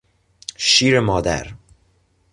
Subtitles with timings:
[0.57, 1.53] شیر مادر